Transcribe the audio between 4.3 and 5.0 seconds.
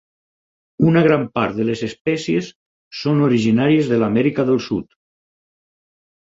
del Sud.